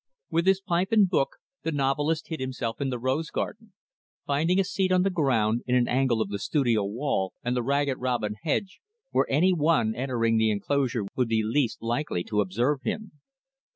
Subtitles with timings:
[0.31, 3.73] With his pipe and book, the novelist hid himself in the rose garden;
[4.25, 7.61] finding a seat on the ground, in an angle of the studio wall and the
[7.61, 8.79] Ragged Robin hedge,
[9.11, 13.11] where any one entering the enclosure would be least likely to observe him.